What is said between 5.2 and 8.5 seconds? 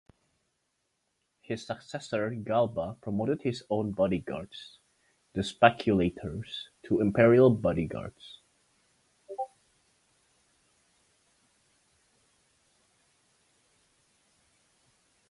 the "Speculatores", to imperial bodyguards.